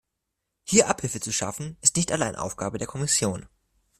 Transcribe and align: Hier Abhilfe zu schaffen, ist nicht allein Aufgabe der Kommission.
Hier 0.63 0.87
Abhilfe 0.89 1.19
zu 1.19 1.31
schaffen, 1.31 1.77
ist 1.81 1.95
nicht 1.95 2.11
allein 2.11 2.35
Aufgabe 2.35 2.79
der 2.79 2.87
Kommission. 2.87 3.47